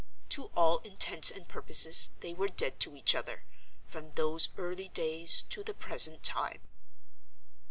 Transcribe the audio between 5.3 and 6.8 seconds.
to the present time.